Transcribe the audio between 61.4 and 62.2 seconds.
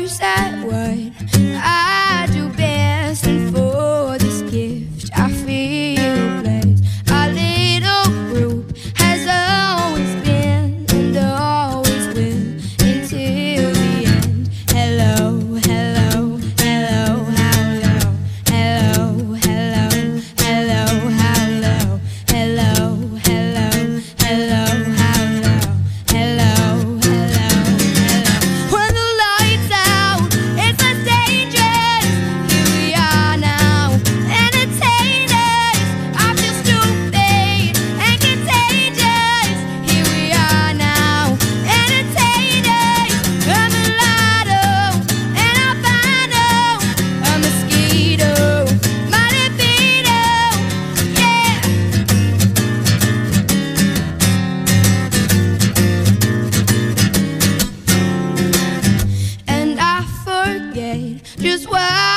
just why